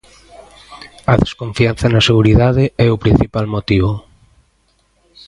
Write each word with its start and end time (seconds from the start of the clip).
A 1.11 1.13
desconfianza 1.23 1.85
na 1.93 2.05
seguridade 2.09 2.63
é 2.85 2.87
o 2.95 3.01
principal 3.03 3.45
motivo. 3.55 3.91